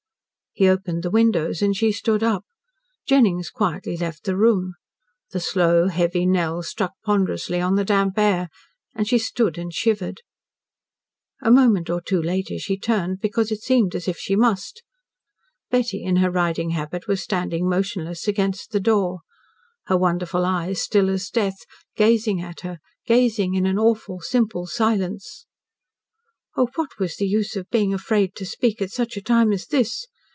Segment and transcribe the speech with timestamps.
[0.53, 2.43] He opened the windows, and she stood up.
[3.07, 4.73] Jennings quietly left the room.
[5.29, 8.49] The slow, heavy knell struck ponderously on the damp air,
[8.93, 10.21] and she stood and shivered.
[11.41, 14.83] A moment or two later she turned, because it seemed as if she must.
[15.69, 19.19] Betty, in her riding habit, was standing motionless against the door,
[19.85, 21.63] her wonderful eyes still as death,
[21.95, 25.45] gazing at her, gazing in an awful, simple silence.
[26.57, 29.65] Oh, what was the use of being afraid to speak at such a time as
[29.67, 30.07] this?